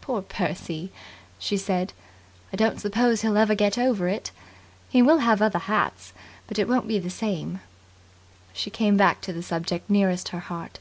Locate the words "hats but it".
5.58-6.68